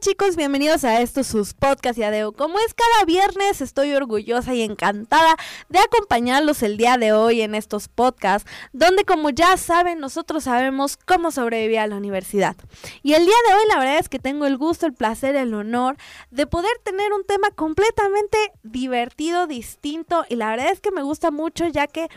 chicos? 0.00 0.36
Bienvenidos 0.36 0.84
a 0.84 1.00
estos 1.00 1.26
sus 1.26 1.54
podcasts 1.54 1.98
y 1.98 2.02
adeo. 2.02 2.32
Como 2.32 2.58
es 2.58 2.74
cada 2.74 3.04
viernes, 3.04 3.60
estoy 3.60 3.92
orgullosa 3.94 4.54
y 4.54 4.62
encantada 4.62 5.36
de 5.68 5.78
acompañarlos 5.78 6.62
el 6.62 6.76
día 6.76 6.96
de 6.96 7.12
hoy 7.12 7.42
en 7.42 7.54
estos 7.54 7.88
podcasts, 7.88 8.50
donde 8.72 9.04
como 9.04 9.30
ya 9.30 9.56
saben, 9.56 10.00
nosotros 10.00 10.44
sabemos 10.44 10.96
cómo 10.96 11.30
sobrevivir 11.30 11.78
a 11.78 11.86
la 11.86 11.96
universidad. 11.96 12.56
Y 13.02 13.14
el 13.14 13.24
día 13.26 13.34
de 13.48 13.54
hoy 13.54 13.62
la 13.68 13.78
verdad 13.78 13.98
es 13.98 14.08
que 14.08 14.18
tengo 14.18 14.46
el 14.46 14.56
gusto, 14.56 14.86
el 14.86 14.94
placer, 14.94 15.36
el 15.36 15.52
honor 15.52 15.96
de 16.30 16.46
poder 16.46 16.72
tener 16.84 17.12
un 17.12 17.24
tema 17.24 17.50
completamente 17.50 18.38
divertido, 18.62 19.46
distinto 19.46 20.24
y 20.28 20.36
la 20.36 20.50
verdad 20.50 20.70
es 20.72 20.80
que 20.80 20.90
me 20.90 21.02
gusta 21.02 21.30
mucho 21.30 21.66
ya 21.66 21.86
que 21.86 22.08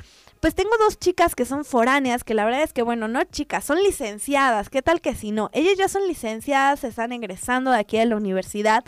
pues 0.45 0.53
tengo 0.53 0.77
dos 0.77 0.99
chicas 0.99 1.33
que 1.33 1.43
son 1.43 1.65
foráneas, 1.65 2.23
que 2.23 2.35
la 2.35 2.45
verdad 2.45 2.61
es 2.61 2.71
que, 2.71 2.83
bueno, 2.83 3.07
no 3.07 3.23
chicas, 3.23 3.65
son 3.65 3.81
licenciadas. 3.81 4.69
¿Qué 4.69 4.83
tal 4.83 5.01
que 5.01 5.15
si 5.15 5.31
no? 5.31 5.49
Ellas 5.53 5.75
ya 5.75 5.87
son 5.87 6.07
licenciadas, 6.07 6.81
se 6.81 6.87
están 6.89 7.13
ingresando 7.13 7.71
de 7.71 7.79
aquí 7.79 7.97
a 7.97 8.05
la 8.05 8.15
universidad 8.15 8.85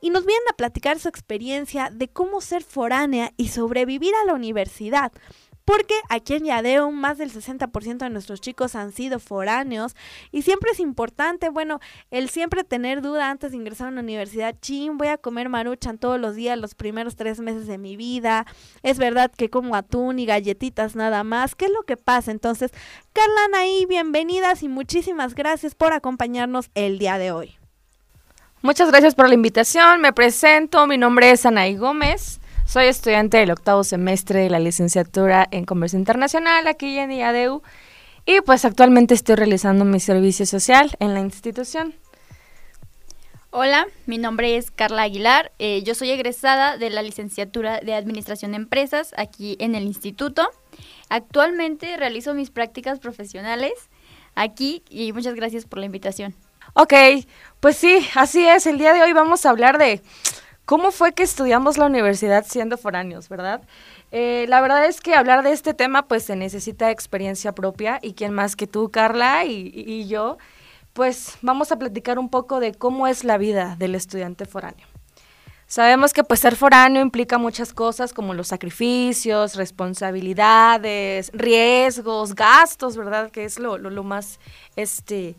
y 0.00 0.10
nos 0.10 0.24
vienen 0.24 0.44
a 0.48 0.56
platicar 0.56 1.00
su 1.00 1.08
experiencia 1.08 1.90
de 1.92 2.06
cómo 2.06 2.40
ser 2.40 2.62
foránea 2.62 3.32
y 3.36 3.48
sobrevivir 3.48 4.14
a 4.22 4.26
la 4.26 4.34
universidad 4.34 5.10
porque 5.70 5.94
aquí 6.08 6.34
en 6.34 6.46
Yadeo 6.46 6.90
más 6.90 7.16
del 7.16 7.32
60% 7.32 7.98
de 7.98 8.10
nuestros 8.10 8.40
chicos 8.40 8.74
han 8.74 8.90
sido 8.90 9.20
foráneos 9.20 9.94
y 10.32 10.42
siempre 10.42 10.72
es 10.72 10.80
importante, 10.80 11.48
bueno, 11.48 11.78
el 12.10 12.28
siempre 12.28 12.64
tener 12.64 13.02
duda 13.02 13.30
antes 13.30 13.52
de 13.52 13.58
ingresar 13.58 13.86
a 13.86 13.90
una 13.90 14.00
universidad, 14.00 14.56
chin, 14.60 14.98
voy 14.98 15.06
a 15.06 15.16
comer 15.16 15.48
maruchan 15.48 15.96
todos 15.96 16.18
los 16.18 16.34
días 16.34 16.58
los 16.58 16.74
primeros 16.74 17.14
tres 17.14 17.38
meses 17.38 17.68
de 17.68 17.78
mi 17.78 17.96
vida, 17.96 18.46
es 18.82 18.98
verdad 18.98 19.30
que 19.30 19.48
como 19.48 19.76
atún 19.76 20.18
y 20.18 20.26
galletitas 20.26 20.96
nada 20.96 21.22
más, 21.22 21.54
¿qué 21.54 21.66
es 21.66 21.70
lo 21.70 21.84
que 21.84 21.96
pasa? 21.96 22.32
Entonces, 22.32 22.72
Carla, 23.12 23.44
Anaí, 23.44 23.86
bienvenidas 23.86 24.64
y 24.64 24.68
muchísimas 24.68 25.36
gracias 25.36 25.76
por 25.76 25.92
acompañarnos 25.92 26.70
el 26.74 26.98
día 26.98 27.16
de 27.16 27.30
hoy. 27.30 27.54
Muchas 28.60 28.90
gracias 28.90 29.14
por 29.14 29.28
la 29.28 29.34
invitación, 29.34 30.00
me 30.00 30.12
presento, 30.12 30.88
mi 30.88 30.98
nombre 30.98 31.30
es 31.30 31.46
Anaí 31.46 31.76
Gómez. 31.76 32.39
Soy 32.70 32.86
estudiante 32.86 33.38
del 33.38 33.50
octavo 33.50 33.82
semestre 33.82 34.42
de 34.42 34.48
la 34.48 34.60
licenciatura 34.60 35.48
en 35.50 35.64
Comercio 35.64 35.98
Internacional 35.98 36.68
aquí 36.68 37.00
en 37.00 37.10
IADEU 37.10 37.64
y 38.26 38.42
pues 38.42 38.64
actualmente 38.64 39.12
estoy 39.12 39.34
realizando 39.34 39.84
mi 39.84 39.98
servicio 39.98 40.46
social 40.46 40.92
en 41.00 41.12
la 41.12 41.18
institución. 41.18 41.96
Hola, 43.50 43.88
mi 44.06 44.18
nombre 44.18 44.56
es 44.56 44.70
Carla 44.70 45.02
Aguilar. 45.02 45.50
Eh, 45.58 45.82
yo 45.82 45.96
soy 45.96 46.10
egresada 46.10 46.76
de 46.76 46.90
la 46.90 47.02
licenciatura 47.02 47.80
de 47.80 47.94
Administración 47.94 48.52
de 48.52 48.58
Empresas 48.58 49.14
aquí 49.16 49.56
en 49.58 49.74
el 49.74 49.82
instituto. 49.82 50.48
Actualmente 51.08 51.96
realizo 51.96 52.34
mis 52.34 52.50
prácticas 52.50 53.00
profesionales 53.00 53.72
aquí 54.36 54.84
y 54.88 55.12
muchas 55.12 55.34
gracias 55.34 55.64
por 55.64 55.80
la 55.80 55.86
invitación. 55.86 56.36
Ok, 56.74 56.94
pues 57.58 57.76
sí, 57.76 58.06
así 58.14 58.46
es. 58.46 58.64
El 58.68 58.78
día 58.78 58.92
de 58.92 59.02
hoy 59.02 59.12
vamos 59.12 59.44
a 59.44 59.50
hablar 59.50 59.76
de 59.76 60.00
¿Cómo 60.70 60.92
fue 60.92 61.14
que 61.14 61.24
estudiamos 61.24 61.78
la 61.78 61.86
universidad 61.86 62.46
siendo 62.46 62.78
foráneos, 62.78 63.28
verdad? 63.28 63.60
Eh, 64.12 64.46
la 64.48 64.60
verdad 64.60 64.84
es 64.84 65.00
que 65.00 65.16
hablar 65.16 65.42
de 65.42 65.50
este 65.50 65.74
tema 65.74 66.06
pues 66.06 66.22
se 66.22 66.36
necesita 66.36 66.92
experiencia 66.92 67.50
propia 67.50 67.98
y 68.00 68.12
quién 68.12 68.32
más 68.32 68.54
que 68.54 68.68
tú, 68.68 68.88
Carla, 68.88 69.44
y, 69.44 70.06
yo, 70.06 70.38
pues 70.92 71.38
vamos 71.42 71.72
a 71.72 71.76
platicar 71.76 72.20
un 72.20 72.28
poco 72.28 72.60
de 72.60 72.72
cómo 72.72 73.08
es 73.08 73.24
la 73.24 73.36
vida 73.36 73.74
del 73.80 73.96
estudiante 73.96 74.44
foráneo. 74.44 74.86
Sabemos 75.66 76.12
que 76.12 76.22
pues 76.22 76.38
ser 76.38 76.54
foráneo 76.54 77.02
implica 77.02 77.36
muchas 77.36 77.72
cosas 77.72 78.12
como 78.12 78.32
los 78.32 78.46
sacrificios, 78.46 79.56
responsabilidades, 79.56 81.32
riesgos, 81.34 82.36
gastos, 82.36 82.96
¿verdad? 82.96 83.32
Que 83.32 83.44
es 83.44 83.58
lo, 83.58 83.76
lo, 83.76 84.04
más, 84.04 84.38
este, 84.76 85.34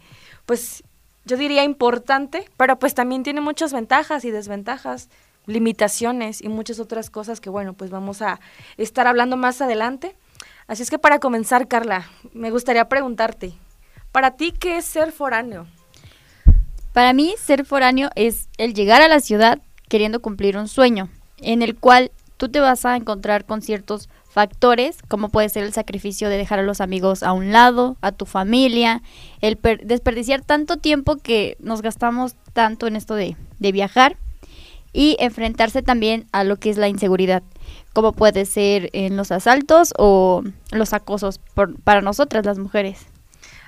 pues 0.45 0.83
yo 1.25 1.37
diría 1.37 1.63
importante, 1.63 2.49
pero 2.57 2.79
pues 2.79 2.93
también 2.93 3.23
tiene 3.23 3.41
muchas 3.41 3.73
ventajas 3.73 4.25
y 4.25 4.31
desventajas, 4.31 5.09
limitaciones 5.45 6.41
y 6.41 6.49
muchas 6.49 6.79
otras 6.79 7.09
cosas 7.09 7.39
que 7.39 7.49
bueno, 7.49 7.73
pues 7.73 7.91
vamos 7.91 8.21
a 8.21 8.39
estar 8.77 9.07
hablando 9.07 9.37
más 9.37 9.61
adelante. 9.61 10.15
Así 10.67 10.83
es 10.83 10.89
que 10.89 10.99
para 10.99 11.19
comenzar, 11.19 11.67
Carla, 11.67 12.09
me 12.33 12.51
gustaría 12.51 12.87
preguntarte, 12.87 13.53
¿para 14.11 14.31
ti 14.31 14.51
qué 14.51 14.77
es 14.77 14.85
ser 14.85 15.11
foráneo? 15.11 15.67
Para 16.93 17.13
mí, 17.13 17.35
ser 17.37 17.65
foráneo 17.65 18.09
es 18.15 18.49
el 18.57 18.73
llegar 18.73 19.01
a 19.01 19.07
la 19.07 19.21
ciudad 19.21 19.59
queriendo 19.87 20.21
cumplir 20.21 20.57
un 20.57 20.67
sueño, 20.67 21.09
en 21.37 21.61
el 21.61 21.75
cual 21.75 22.11
tú 22.37 22.49
te 22.49 22.59
vas 22.59 22.85
a 22.85 22.95
encontrar 22.95 23.45
con 23.45 23.61
ciertos 23.61 24.09
factores, 24.31 24.97
como 25.09 25.29
puede 25.29 25.49
ser 25.49 25.63
el 25.63 25.73
sacrificio 25.73 26.29
de 26.29 26.37
dejar 26.37 26.59
a 26.59 26.63
los 26.63 26.79
amigos 26.79 27.21
a 27.21 27.33
un 27.33 27.51
lado, 27.51 27.97
a 28.01 28.13
tu 28.13 28.25
familia, 28.25 29.03
el 29.41 29.59
desperdiciar 29.83 30.41
tanto 30.41 30.77
tiempo 30.77 31.17
que 31.17 31.57
nos 31.59 31.81
gastamos 31.81 32.35
tanto 32.53 32.87
en 32.87 32.95
esto 32.95 33.15
de, 33.15 33.35
viajar 33.59 34.17
y 34.93 35.17
enfrentarse 35.19 35.81
también 35.81 36.27
a 36.31 36.43
lo 36.43 36.55
que 36.57 36.69
es 36.69 36.77
la 36.77 36.87
inseguridad, 36.87 37.43
como 37.93 38.13
puede 38.13 38.45
ser 38.45 38.89
en 38.93 39.17
los 39.17 39.31
asaltos 39.31 39.93
o 39.97 40.43
los 40.71 40.93
acosos 40.93 41.39
para 41.83 42.01
nosotras 42.01 42.45
las 42.45 42.57
mujeres. 42.57 43.05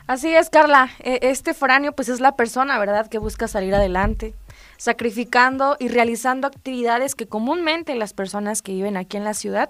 Así 0.08 0.34
es, 0.34 0.50
Carla. 0.50 0.90
E, 1.00 1.20
este 1.22 1.54
foráneo 1.54 1.94
pues 1.94 2.10
es 2.10 2.20
la 2.20 2.36
persona, 2.36 2.78
¿verdad?, 2.80 3.08
que 3.08 3.20
busca 3.20 3.48
salir 3.48 3.76
adelante, 3.76 4.34
sacrificando 4.78 5.78
y 5.80 5.90
realizando 5.90 6.48
actividades 6.48 7.16
que 7.16 7.28
comúnmente 7.28 7.96
las 7.96 8.14
personas 8.14 8.62
que 8.62 8.74
viven 8.74 8.98
aquí 8.98 9.16
en 9.18 9.24
la 9.24 9.34
ciudad 9.34 9.70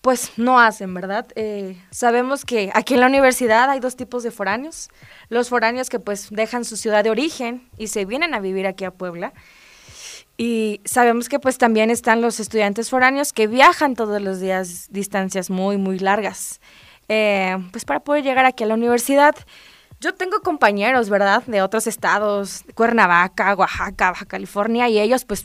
pues 0.00 0.32
no 0.38 0.58
hacen, 0.58 0.94
¿verdad? 0.94 1.26
Eh, 1.34 1.76
sabemos 1.90 2.44
que 2.44 2.70
aquí 2.74 2.94
en 2.94 3.00
la 3.00 3.06
universidad 3.06 3.68
hay 3.68 3.80
dos 3.80 3.96
tipos 3.96 4.22
de 4.22 4.30
foráneos. 4.30 4.88
Los 5.28 5.48
foráneos 5.50 5.90
que 5.90 5.98
pues 5.98 6.28
dejan 6.30 6.64
su 6.64 6.76
ciudad 6.76 7.04
de 7.04 7.10
origen 7.10 7.68
y 7.76 7.88
se 7.88 8.04
vienen 8.06 8.34
a 8.34 8.40
vivir 8.40 8.66
aquí 8.66 8.84
a 8.84 8.90
Puebla. 8.90 9.32
Y 10.38 10.80
sabemos 10.86 11.28
que 11.28 11.38
pues 11.38 11.58
también 11.58 11.90
están 11.90 12.22
los 12.22 12.40
estudiantes 12.40 12.88
foráneos 12.88 13.34
que 13.34 13.46
viajan 13.46 13.94
todos 13.94 14.22
los 14.22 14.40
días 14.40 14.86
distancias 14.90 15.50
muy, 15.50 15.76
muy 15.76 15.98
largas, 15.98 16.62
eh, 17.08 17.58
pues 17.72 17.84
para 17.84 18.00
poder 18.00 18.24
llegar 18.24 18.46
aquí 18.46 18.64
a 18.64 18.66
la 18.66 18.74
universidad. 18.74 19.34
Yo 20.00 20.14
tengo 20.14 20.40
compañeros, 20.40 21.10
¿verdad? 21.10 21.42
De 21.46 21.60
otros 21.60 21.86
estados, 21.86 22.64
Cuernavaca, 22.74 23.54
Oaxaca, 23.54 24.12
Baja 24.12 24.24
California, 24.24 24.88
y 24.88 24.98
ellos 24.98 25.26
pues 25.26 25.44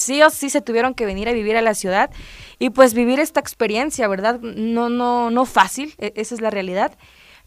sí 0.00 0.22
o 0.22 0.30
sí 0.30 0.50
se 0.50 0.60
tuvieron 0.60 0.94
que 0.94 1.06
venir 1.06 1.28
a 1.28 1.32
vivir 1.32 1.56
a 1.56 1.62
la 1.62 1.74
ciudad 1.74 2.10
y 2.58 2.70
pues 2.70 2.94
vivir 2.94 3.20
esta 3.20 3.40
experiencia, 3.40 4.08
¿verdad? 4.08 4.40
No, 4.40 4.88
no, 4.88 5.30
no 5.30 5.44
fácil, 5.46 5.94
e, 5.98 6.12
esa 6.16 6.34
es 6.34 6.40
la 6.40 6.50
realidad. 6.50 6.92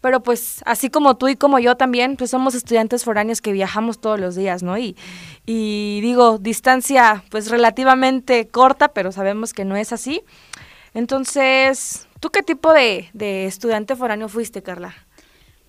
Pero 0.01 0.21
pues 0.21 0.61
así 0.65 0.89
como 0.89 1.15
tú 1.15 1.29
y 1.29 1.37
como 1.37 1.59
yo 1.59 1.77
también, 1.77 2.17
pues 2.17 2.31
somos 2.31 2.55
estudiantes 2.55 3.05
foráneos 3.05 3.39
que 3.39 3.53
viajamos 3.53 4.01
todos 4.01 4.19
los 4.19 4.35
días, 4.35 4.61
¿no? 4.61 4.77
Y, 4.77 4.97
y 5.45 6.01
digo, 6.01 6.39
distancia 6.39 7.23
pues 7.29 7.49
relativamente 7.49 8.47
corta, 8.47 8.89
pero 8.89 9.13
sabemos 9.13 9.53
que 9.53 9.63
no 9.63 9.77
es 9.77 9.93
así. 9.93 10.21
Entonces, 10.93 12.07
¿tú 12.19 12.31
qué 12.31 12.43
tipo 12.43 12.73
de, 12.73 13.09
de 13.13 13.45
estudiante 13.45 13.95
foráneo 13.95 14.27
fuiste, 14.27 14.61
Carla? 14.61 14.93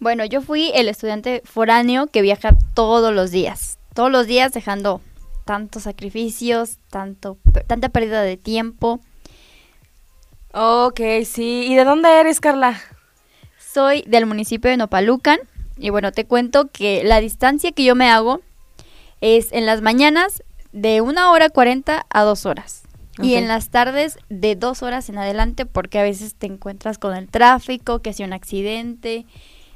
Bueno, 0.00 0.25
yo 0.25 0.43
fui 0.43 0.73
el 0.75 0.89
estudiante 0.89 1.41
foráneo 1.44 2.09
que 2.09 2.21
viaja 2.21 2.56
todos 2.75 3.15
los 3.15 3.31
días, 3.31 3.78
todos 3.94 4.11
los 4.11 4.27
días 4.27 4.53
dejando 4.53 5.00
tantos 5.44 5.84
sacrificios, 5.84 6.78
tanto, 6.91 7.38
tanta 7.66 7.88
pérdida 7.88 8.22
de 8.22 8.37
tiempo. 8.37 9.00
Ok, 10.53 11.00
sí. 11.25 11.66
¿Y 11.69 11.75
de 11.75 11.84
dónde 11.84 12.21
eres, 12.21 12.41
Carla? 12.41 12.81
Soy 13.59 14.05
del 14.06 14.27
municipio 14.27 14.71
de 14.71 14.77
Nopalucan. 14.77 15.38
Y 15.77 15.91
bueno, 15.91 16.12
te 16.12 16.27
cuento 16.27 16.69
que 16.69 17.03
la 17.05 17.21
distancia 17.21 17.72
que 17.72 17.84
yo 17.84 17.94
me 17.94 18.09
hago 18.09 18.41
es 19.21 19.53
en 19.53 19.66
las 19.66 19.82
mañanas 19.82 20.43
de 20.72 21.00
una 21.00 21.31
hora 21.31 21.50
cuarenta 21.50 22.06
a 22.11 22.22
dos 22.22 22.47
horas. 22.47 22.82
Y 23.22 23.34
en 23.34 23.47
las 23.47 23.71
tardes 23.71 24.19
de 24.28 24.56
dos 24.56 24.82
horas 24.82 25.09
en 25.09 25.19
adelante 25.19 25.66
porque 25.66 26.00
a 26.00 26.03
veces 26.03 26.34
te 26.34 26.46
encuentras 26.46 26.99
con 26.99 27.17
el 27.17 27.29
tráfico, 27.29 28.00
que 28.00 28.12
sea 28.12 28.26
un 28.26 28.32
accidente 28.32 29.25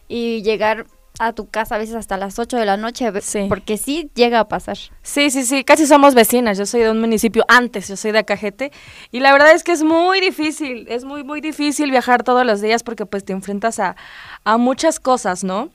y 0.08 0.42
llegar 0.42 0.86
a 1.18 1.32
tu 1.32 1.48
casa 1.48 1.74
a 1.74 1.78
veces 1.78 1.94
hasta 1.94 2.16
las 2.16 2.38
8 2.38 2.56
de 2.56 2.64
la 2.64 2.76
noche, 2.76 3.10
porque 3.48 3.76
sí 3.76 4.10
llega 4.14 4.40
a 4.40 4.48
pasar. 4.48 4.78
Sí, 5.02 5.30
sí, 5.30 5.44
sí, 5.44 5.64
casi 5.64 5.86
somos 5.86 6.14
vecinas, 6.14 6.58
yo 6.58 6.66
soy 6.66 6.82
de 6.82 6.90
un 6.90 7.00
municipio 7.00 7.44
antes, 7.48 7.88
yo 7.88 7.96
soy 7.96 8.12
de 8.12 8.18
Acajete, 8.18 8.72
y 9.10 9.20
la 9.20 9.32
verdad 9.32 9.52
es 9.52 9.64
que 9.64 9.72
es 9.72 9.82
muy 9.82 10.20
difícil, 10.20 10.86
es 10.88 11.04
muy, 11.04 11.24
muy 11.24 11.40
difícil 11.40 11.90
viajar 11.90 12.22
todos 12.22 12.46
los 12.46 12.60
días 12.60 12.82
porque 12.82 13.06
pues 13.06 13.24
te 13.24 13.32
enfrentas 13.32 13.78
a, 13.78 13.96
a 14.44 14.56
muchas 14.56 15.00
cosas, 15.00 15.44
¿no? 15.44 15.70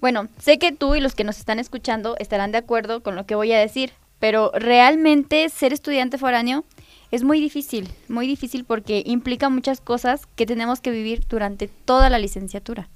Bueno, 0.00 0.28
sé 0.38 0.58
que 0.58 0.72
tú 0.72 0.94
y 0.94 1.00
los 1.00 1.14
que 1.14 1.24
nos 1.24 1.38
están 1.38 1.58
escuchando 1.58 2.16
estarán 2.18 2.50
de 2.50 2.58
acuerdo 2.58 3.02
con 3.02 3.14
lo 3.14 3.24
que 3.24 3.36
voy 3.36 3.52
a 3.52 3.58
decir, 3.58 3.92
pero 4.18 4.50
realmente 4.54 5.48
ser 5.48 5.72
estudiante 5.72 6.18
foráneo 6.18 6.64
es 7.12 7.24
muy 7.24 7.40
difícil, 7.40 7.88
muy 8.08 8.26
difícil 8.26 8.64
porque 8.64 9.02
implica 9.04 9.48
muchas 9.48 9.80
cosas 9.80 10.26
que 10.34 10.46
tenemos 10.46 10.80
que 10.80 10.90
vivir 10.90 11.26
durante 11.28 11.68
toda 11.68 12.08
la 12.08 12.18
licenciatura. 12.18 12.88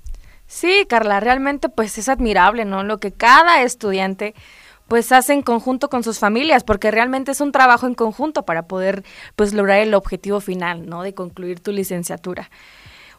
Sí, 0.46 0.86
Carla, 0.88 1.20
realmente 1.20 1.68
pues 1.68 1.98
es 1.98 2.08
admirable, 2.08 2.64
¿no? 2.64 2.84
Lo 2.84 2.98
que 2.98 3.12
cada 3.12 3.62
estudiante 3.62 4.34
pues 4.88 5.10
hace 5.10 5.32
en 5.32 5.42
conjunto 5.42 5.88
con 5.88 6.04
sus 6.04 6.18
familias, 6.18 6.62
porque 6.62 6.90
realmente 6.90 7.32
es 7.32 7.40
un 7.40 7.50
trabajo 7.50 7.86
en 7.86 7.94
conjunto 7.94 8.44
para 8.44 8.68
poder 8.68 9.04
pues 9.34 9.52
lograr 9.52 9.80
el 9.80 9.94
objetivo 9.94 10.40
final, 10.40 10.86
¿no? 10.86 11.02
De 11.02 11.14
concluir 11.14 11.60
tu 11.60 11.72
licenciatura. 11.72 12.50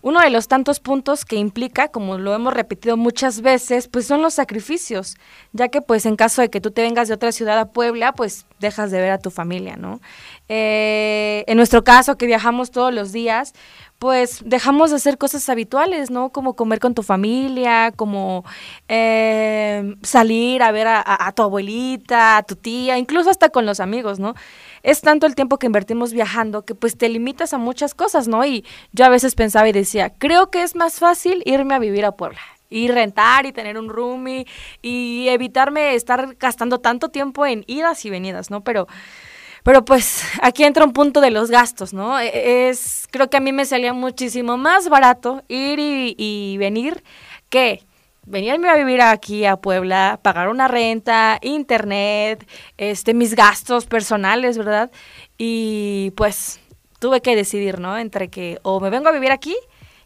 Uno 0.07 0.21
de 0.21 0.29
los 0.29 0.47
tantos 0.47 0.79
puntos 0.79 1.25
que 1.25 1.35
implica, 1.35 1.89
como 1.89 2.17
lo 2.17 2.33
hemos 2.33 2.53
repetido 2.53 2.95
muchas 2.95 3.41
veces, 3.41 3.89
pues 3.89 4.07
son 4.07 4.21
los 4.21 4.35
sacrificios, 4.35 5.17
ya 5.51 5.67
que 5.67 5.81
pues 5.81 6.05
en 6.05 6.15
caso 6.15 6.41
de 6.41 6.49
que 6.49 6.61
tú 6.61 6.71
te 6.71 6.81
vengas 6.81 7.09
de 7.09 7.13
otra 7.13 7.33
ciudad 7.33 7.59
a 7.59 7.73
Puebla, 7.73 8.13
pues 8.13 8.45
dejas 8.59 8.89
de 8.89 9.01
ver 9.01 9.11
a 9.11 9.17
tu 9.17 9.31
familia, 9.31 9.75
¿no? 9.75 9.99
Eh, 10.47 11.43
en 11.47 11.57
nuestro 11.57 11.83
caso, 11.83 12.17
que 12.17 12.25
viajamos 12.25 12.71
todos 12.71 12.93
los 12.93 13.11
días, 13.11 13.53
pues 13.99 14.43
dejamos 14.45 14.91
de 14.91 14.97
hacer 14.97 15.17
cosas 15.17 15.49
habituales, 15.49 16.09
¿no? 16.09 16.29
Como 16.29 16.55
comer 16.55 16.79
con 16.79 16.93
tu 16.93 17.03
familia, 17.03 17.91
como 17.91 18.45
eh, 18.87 19.95
salir 20.03 20.61
a 20.61 20.71
ver 20.71 20.87
a, 20.87 21.31
tu 21.35 21.41
abuelita, 21.41 22.37
a 22.37 22.43
tu 22.43 22.55
tía, 22.55 22.97
incluso 22.97 23.29
hasta 23.29 23.49
con 23.49 23.65
los 23.65 23.79
amigos, 23.79 24.19
¿no? 24.19 24.35
Es 24.87 25.01
tanto 25.01 25.27
el 25.27 25.35
tiempo 25.35 25.59
que 25.59 25.65
invertimos 25.65 26.13
viajando 26.13 26.63
que 26.63 26.73
pues 26.73 26.97
te 26.97 27.09
limitas 27.09 27.53
a 27.53 27.57
muchas 27.57 27.93
cosas, 27.93 28.29
¿no? 28.29 28.45
Y 28.45 28.63
yo 28.93 29.03
a 29.03 29.09
veces 29.09 29.35
pensaba 29.35 29.67
y 29.67 29.73
decía, 29.73 30.13
creo 30.17 30.49
que 30.49 30.63
es 30.63 30.77
más 30.77 30.99
fácil 30.99 31.43
irme 31.45 31.75
a 31.75 31.79
vivir 31.79 32.05
a 32.05 32.13
Puebla 32.13 32.39
y 32.69 32.87
rentar 32.87 33.45
y 33.45 33.51
tener 33.51 33.77
un 33.77 33.89
roomie 33.89 34.47
y 34.81 35.27
evitarme 35.27 35.93
estar 35.93 36.37
gastando 36.39 36.79
tanto 36.79 37.09
tiempo 37.09 37.45
en 37.45 37.65
idas 37.67 38.05
y 38.05 38.09
venidas, 38.09 38.49
¿no? 38.49 38.61
Pero 38.61 38.87
pero 39.63 39.83
pues 39.83 40.23
aquí 40.41 40.63
entra 40.63 40.85
un 40.85 40.93
punto 40.93 41.19
de 41.19 41.31
los 41.31 41.51
gastos, 41.51 41.91
¿no? 41.93 42.17
E, 42.17 42.69
es, 42.69 43.09
creo 43.11 43.29
que 43.29 43.35
a 43.35 43.41
mí 43.41 43.51
me 43.51 43.65
salía 43.65 43.91
muchísimo 43.91 44.55
más 44.55 44.87
barato 44.87 45.43
ir 45.49 45.79
y, 45.79 46.55
venir 46.59 47.03
que 47.49 47.83
venirme 48.27 48.69
a 48.69 48.75
vivir 48.75 49.01
aquí 49.01 49.45
a 49.45 49.55
Puebla, 49.55 50.19
pagar 50.21 50.49
una 50.49 50.67
renta, 50.67 51.39
internet, 51.41 52.47
este, 52.77 53.13
mis 53.13 53.35
gastos 53.35 53.85
personales, 53.85 54.57
¿verdad? 54.57 54.91
Y 55.37 56.11
pues 56.15 56.59
tuve 56.99 57.21
que 57.21 57.35
decidir, 57.35 57.79
¿no? 57.79 57.97
Entre 57.97 58.27
que 58.27 58.59
o 58.63 58.79
me 58.79 58.89
vengo 58.89 59.07
a 59.07 59.13
vivir 59.13 59.31
aquí 59.31 59.55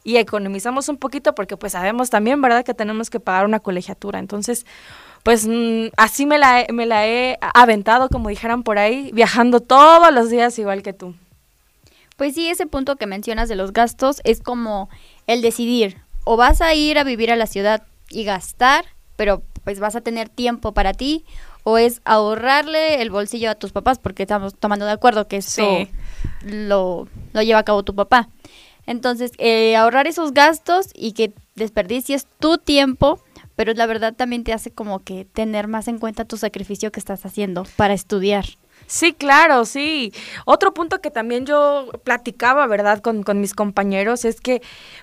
y 0.03 0.17
economizamos 0.17 0.87
un 0.87 0.97
poquito 0.97 1.35
porque 1.35 1.57
pues 1.57 1.73
sabemos 1.73 2.09
también, 2.09 2.41
¿verdad? 2.41 2.63
Que 2.63 2.73
tenemos 2.73 3.09
que 3.09 3.19
pagar 3.19 3.45
una 3.45 3.59
colegiatura. 3.59 4.19
Entonces, 4.19 4.65
pues 5.23 5.47
mm, 5.47 5.87
así 5.97 6.25
me 6.25 6.37
la, 6.37 6.65
me 6.71 6.85
la 6.85 7.07
he 7.07 7.37
aventado, 7.41 8.09
como 8.09 8.29
dijeran 8.29 8.63
por 8.63 8.77
ahí, 8.77 9.09
viajando 9.13 9.59
todos 9.61 10.13
los 10.13 10.29
días 10.29 10.57
igual 10.59 10.83
que 10.83 10.93
tú. 10.93 11.15
Pues 12.17 12.35
sí, 12.35 12.49
ese 12.49 12.67
punto 12.67 12.97
que 12.97 13.07
mencionas 13.07 13.49
de 13.49 13.55
los 13.55 13.73
gastos 13.73 14.21
es 14.23 14.41
como 14.41 14.89
el 15.25 15.41
decidir, 15.41 15.97
o 16.23 16.37
vas 16.37 16.61
a 16.61 16.75
ir 16.75 16.99
a 16.99 17.03
vivir 17.03 17.31
a 17.31 17.35
la 17.35 17.47
ciudad 17.47 17.83
y 18.11 18.23
gastar, 18.23 18.85
pero 19.15 19.43
pues 19.63 19.79
vas 19.79 19.95
a 19.95 20.01
tener 20.01 20.29
tiempo 20.29 20.73
para 20.73 20.93
ti, 20.93 21.25
o 21.63 21.77
es 21.77 22.01
ahorrarle 22.05 23.01
el 23.01 23.11
bolsillo 23.11 23.51
a 23.51 23.55
tus 23.55 23.71
papás, 23.71 23.99
porque 23.99 24.23
estamos 24.23 24.55
tomando 24.55 24.85
de 24.85 24.91
acuerdo 24.91 25.27
que 25.27 25.37
eso 25.37 25.87
lo, 26.43 27.07
lo, 27.33 27.41
lleva 27.41 27.59
a 27.59 27.65
cabo 27.65 27.83
tu 27.83 27.93
papá. 27.93 28.29
Entonces, 28.87 29.31
eh, 29.37 29.75
ahorrar 29.75 30.07
esos 30.07 30.33
gastos 30.33 30.87
y 30.95 31.11
que 31.11 31.33
desperdicies 31.55 32.25
tu 32.39 32.57
tiempo 32.57 33.19
pero 33.61 33.73
la 33.73 33.85
verdad 33.85 34.15
también 34.15 34.43
te 34.43 34.53
hace 34.53 34.71
como 34.71 35.03
que 35.03 35.25
tener 35.25 35.67
más 35.67 35.87
en 35.87 35.99
cuenta 35.99 36.25
tu 36.25 36.35
sacrificio 36.35 36.91
que 36.91 36.99
estás 36.99 37.27
haciendo 37.27 37.65
para 37.75 37.93
estudiar. 37.93 38.45
Sí, 38.87 39.13
claro, 39.13 39.63
sí. 39.63 40.13
Otro 40.45 40.73
punto 40.73 40.99
que 40.99 41.11
también 41.11 41.45
yo 41.45 41.87
platicaba, 42.03 42.67
¿verdad?, 42.67 42.99
con, 43.01 43.23
con 43.23 43.39
mis 43.39 43.53
compañeros 43.53 44.25
es 44.25 44.41
que, 44.41 44.61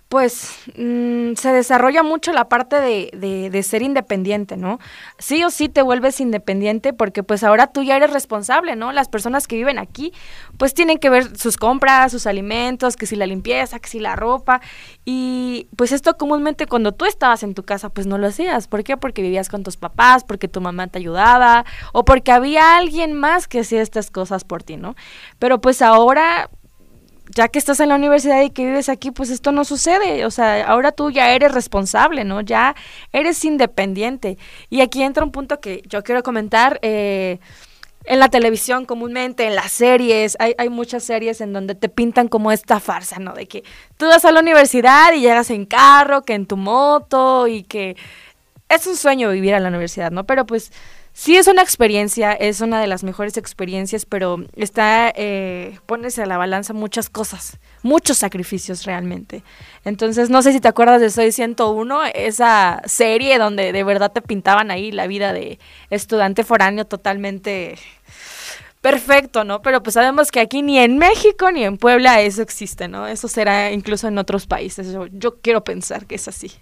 pues, 0.09 0.53
mm, 0.77 1.35
se 1.35 1.53
desarrolla 1.53 2.03
mucho 2.03 2.33
la 2.33 2.49
parte 2.49 2.77
de, 2.81 3.11
de, 3.15 3.49
de, 3.49 3.63
ser 3.63 3.83
independiente, 3.83 4.59
¿no? 4.59 4.79
Sí 5.19 5.43
o 5.43 5.51
sí 5.51 5.71
te 5.71 5.81
vuelves 5.81 6.21
independiente 6.21 6.93
porque, 6.93 7.23
pues, 7.23 7.43
ahora 7.43 7.69
tú 7.69 7.83
ya 7.83 7.97
eres 7.97 8.13
responsable, 8.13 8.77
¿no? 8.77 8.93
Las 8.93 9.09
personas 9.09 9.47
que 9.47 9.57
viven 9.57 9.79
aquí, 9.79 10.13
pues, 10.59 10.75
tienen 10.75 10.99
que 10.99 11.09
ver 11.09 11.37
sus 11.39 11.57
compras, 11.57 12.13
sus 12.13 12.27
alimentos, 12.27 12.97
que 12.97 13.07
si 13.07 13.17
la 13.17 13.27
limpieza, 13.27 13.79
que 13.79 13.89
si 13.89 14.01
la 14.01 14.17
ropa. 14.17 14.61
Y, 15.07 15.69
pues, 15.77 15.93
esto 15.93 16.17
comúnmente 16.19 16.67
cuando 16.67 16.93
tú 16.93 17.07
estabas 17.07 17.43
en 17.43 17.55
tu 17.55 17.63
casa, 17.63 17.89
pues, 17.89 18.07
no 18.07 18.19
lo 18.19 18.27
hacías. 18.27 18.69
¿Por 18.69 18.85
qué? 18.85 18.99
Porque 18.99 19.23
vivías 19.23 19.49
con 19.49 19.63
tus 19.63 19.79
papás, 19.79 20.25
porque 20.25 20.47
tu 20.49 20.61
mamá 20.61 20.89
te 20.89 20.99
ayudaba 20.99 21.65
o 21.93 22.05
porque 22.05 22.33
había 22.33 22.77
alguien 22.77 23.15
más 23.15 23.49
que 23.49 23.65
estas 23.77 24.11
cosas 24.11 24.45
por 24.45 24.63
ti, 24.63 24.77
¿no? 24.77 24.97
Pero 25.39 25.61
pues 25.61 25.83
ahora, 25.83 26.51
ya 27.35 27.49
que 27.49 27.59
estás 27.59 27.81
en 27.81 27.91
la 27.91 27.97
universidad 27.97 28.43
y 28.43 28.51
que 28.51 28.65
vives 28.65 28.89
aquí, 28.89 29.11
pues 29.11 29.31
esto 29.31 29.53
no 29.53 29.65
sucede. 29.65 30.25
O 30.25 30.31
sea, 30.31 30.67
ahora 30.67 30.93
tú 30.93 31.11
ya 31.11 31.33
eres 31.33 31.53
responsable, 31.53 32.25
¿no? 32.25 32.41
Ya 32.41 32.75
eres 33.13 33.45
independiente. 33.45 34.39
Y 34.71 34.81
aquí 34.81 35.03
entra 35.03 35.25
un 35.25 35.33
punto 35.33 35.61
que 35.61 35.83
yo 35.89 36.03
quiero 36.03 36.23
comentar. 36.23 36.79
Eh, 36.83 37.39
en 38.05 38.21
la 38.21 38.29
televisión 38.31 38.87
comúnmente, 38.87 39.47
en 39.47 39.55
las 39.55 39.71
series, 39.71 40.37
hay, 40.41 40.55
hay, 40.57 40.71
muchas 40.71 41.05
series 41.05 41.43
en 41.43 41.53
donde 41.53 41.75
te 41.75 41.91
pintan 41.91 42.29
como 42.29 42.51
esta 42.51 42.81
farsa, 42.81 43.19
¿no? 43.19 43.35
De 43.35 43.47
que 43.47 43.65
tú 43.99 44.07
vas 44.07 44.25
a 44.25 44.33
la 44.33 44.41
universidad 44.41 45.13
y 45.13 45.21
llegas 45.21 45.51
en 45.51 45.67
carro, 45.67 46.23
que 46.23 46.33
en 46.33 46.47
tu 46.47 46.57
moto 46.57 47.47
y 47.49 47.65
que 47.65 47.97
es 48.69 48.87
un 48.87 48.97
sueño 48.97 49.31
vivir 49.31 49.55
a 49.55 49.61
la 49.61 49.69
universidad, 49.69 50.11
¿no? 50.11 50.25
Pero 50.25 50.47
pues 50.47 50.73
Sí, 51.19 51.37
es 51.37 51.49
una 51.49 51.63
experiencia, 51.63 52.33
es 52.33 52.61
una 52.61 52.81
de 52.81 52.87
las 52.87 53.03
mejores 53.03 53.37
experiencias, 53.37 54.07
pero 54.07 54.45
está, 54.55 55.13
eh, 55.17 55.81
pones 55.85 56.17
a 56.21 56.27
la 56.27 56.39
balanza 56.39 56.75
muchas 56.75 57.11
cosas, 57.11 57.59
muchos 57.83 58.19
sacrificios 58.19 58.85
realmente. 58.85 59.43
Entonces, 59.85 60.31
no 60.31 60.43
sé 60.43 60.53
si 60.53 60.61
te 60.61 60.69
acuerdas 60.69 61.01
de 61.01 61.11
Soy 61.11 61.33
101, 61.33 62.05
esa 62.15 62.81
serie 62.85 63.39
donde 63.39 63.73
de 63.73 63.83
verdad 63.83 64.13
te 64.13 64.23
pintaban 64.23 64.71
ahí 64.71 64.93
la 64.93 65.09
vida 65.09 65.33
de 65.33 65.59
estudiante 65.91 66.45
foráneo 66.45 66.85
totalmente 66.85 67.75
perfecto, 68.81 69.43
¿no? 69.43 69.61
Pero 69.61 69.83
pues 69.83 69.95
sabemos 69.95 70.31
que 70.31 70.39
aquí 70.39 70.63
ni 70.63 70.79
en 70.79 70.99
México 70.99 71.51
ni 71.51 71.65
en 71.65 71.79
Puebla 71.79 72.21
eso 72.21 72.43
existe, 72.43 72.87
¿no? 72.87 73.09
Eso 73.09 73.27
será 73.27 73.73
incluso 73.73 74.07
en 74.07 74.19
otros 74.19 74.47
países. 74.47 74.93
Yo, 74.93 75.07
yo 75.09 75.41
quiero 75.41 75.65
pensar 75.65 76.07
que 76.07 76.15
es 76.15 76.29
así. 76.29 76.53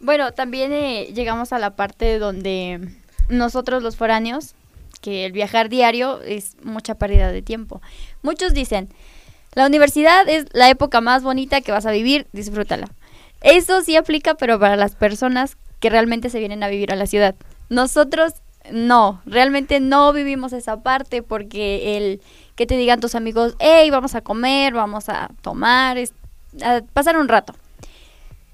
Bueno, 0.00 0.32
también 0.32 0.72
eh, 0.72 1.12
llegamos 1.14 1.52
a 1.52 1.58
la 1.58 1.74
parte 1.74 2.18
donde 2.18 2.90
nosotros 3.28 3.82
los 3.82 3.96
foráneos, 3.96 4.54
que 5.00 5.24
el 5.24 5.32
viajar 5.32 5.68
diario 5.68 6.20
es 6.22 6.56
mucha 6.62 6.96
pérdida 6.96 7.32
de 7.32 7.42
tiempo. 7.42 7.80
Muchos 8.22 8.52
dicen, 8.52 8.88
la 9.54 9.66
universidad 9.66 10.28
es 10.28 10.46
la 10.52 10.68
época 10.68 11.00
más 11.00 11.22
bonita 11.22 11.60
que 11.60 11.72
vas 11.72 11.86
a 11.86 11.92
vivir, 11.92 12.26
disfrútala. 12.32 12.88
Eso 13.40 13.80
sí 13.82 13.96
aplica, 13.96 14.34
pero 14.34 14.58
para 14.58 14.76
las 14.76 14.94
personas 14.94 15.56
que 15.80 15.90
realmente 15.90 16.28
se 16.28 16.40
vienen 16.40 16.62
a 16.62 16.68
vivir 16.68 16.92
a 16.92 16.96
la 16.96 17.06
ciudad. 17.06 17.34
Nosotros 17.70 18.34
no, 18.70 19.22
realmente 19.24 19.80
no 19.80 20.12
vivimos 20.12 20.52
esa 20.52 20.82
parte 20.82 21.22
porque 21.22 21.96
el 21.96 22.20
que 22.54 22.66
te 22.66 22.76
digan 22.76 23.00
tus 23.00 23.14
amigos, 23.14 23.54
hey, 23.60 23.88
vamos 23.90 24.14
a 24.14 24.20
comer, 24.20 24.74
vamos 24.74 25.08
a 25.08 25.30
tomar, 25.40 25.96
a 26.62 26.82
pasar 26.92 27.16
un 27.16 27.28
rato 27.28 27.54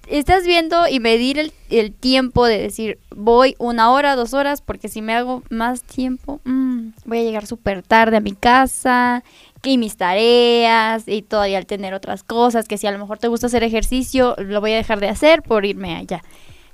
estás 0.09 0.45
viendo 0.45 0.89
y 0.89 1.01
medir 1.01 1.53
el, 1.71 1.93
tiempo 1.93 2.47
de 2.47 2.59
decir, 2.59 2.99
voy 3.15 3.55
una 3.59 3.91
hora, 3.91 4.17
dos 4.17 4.35
horas, 4.35 4.61
porque 4.63 4.89
si 4.89 5.03
me 5.03 5.15
hago 5.15 5.43
más 5.51 5.83
tiempo, 5.83 6.41
mm, 6.45 6.89
voy 7.07 7.19
a 7.19 7.23
llegar 7.23 7.47
súper 7.47 7.83
tarde 7.83 8.17
a 8.17 8.21
mi 8.21 8.33
casa, 8.33 9.23
y 9.65 9.79
mis 9.79 9.97
tareas, 9.97 11.05
y 11.07 11.23
todavía 11.23 11.59
al 11.59 11.67
tener 11.67 11.95
otras 11.95 12.25
cosas, 12.25 12.67
que 12.67 12.79
si 12.79 12.87
a 12.87 12.91
lo 12.91 12.99
mejor 12.99 13.19
te 13.19 13.29
gusta 13.29 13.47
hacer 13.47 13.63
ejercicio, 13.63 14.35
lo 14.39 14.61
voy 14.61 14.73
a 14.73 14.77
dejar 14.77 15.01
de 15.01 15.09
hacer 15.09 15.43
por 15.43 15.65
irme 15.65 15.95
allá. 15.95 16.23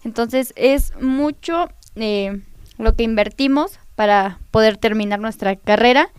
Entonces 0.05 0.53
es 0.57 0.95
mucho 1.01 1.69
eh, 1.97 2.41
lo 2.79 2.95
que 2.95 3.03
invertimos 3.03 3.79
para 3.95 4.39
poder 4.51 4.77
terminar 4.77 5.19
nuestra 5.19 5.57
carrera. 5.57 6.11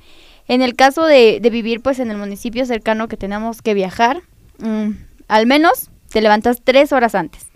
En 0.47 0.61
el 0.61 0.75
caso 0.75 1.05
de, 1.05 1.39
vivir 1.51 1.81
pues 1.81 1.99
en 1.99 2.11
el 2.11 2.17
municipio 2.17 2.65
cercano 2.65 3.07
que 3.07 3.17
tenemos 3.17 3.61
que 3.61 3.73
viajar, 3.73 4.21
mm, 4.59 4.91
al 5.27 5.47
menos 5.47 5.89
te 6.09 6.21
levantas 6.21 6.61
tres 6.63 6.91
horas 6.91 7.15
antes. 7.15 7.47